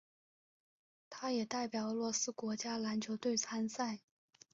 [1.11, 3.99] 他也代表俄罗斯国家篮球队参赛。